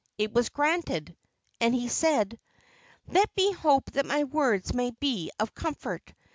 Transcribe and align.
It 0.17 0.33
was 0.33 0.49
granted, 0.49 1.15
and 1.59 1.75
he 1.75 1.87
said: 1.87 2.39
"Let 3.09 3.29
me 3.37 3.51
hope 3.51 3.91
that 3.91 4.07
my 4.07 4.23
words 4.23 4.73
may 4.73 4.89
be 4.99 5.29
of 5.39 5.53
comfort. 5.53 6.13